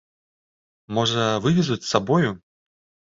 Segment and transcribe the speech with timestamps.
[0.97, 2.31] Можа, вывезуць з сабою?